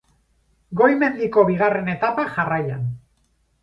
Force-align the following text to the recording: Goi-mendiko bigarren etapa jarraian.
Goi-mendiko 0.79 1.45
bigarren 1.53 1.95
etapa 1.97 2.29
jarraian. 2.35 2.93